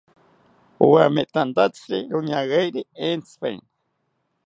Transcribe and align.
Owametanthatziri 0.83 1.99
roñageri 2.13 2.81
entzipaeni 3.07 3.67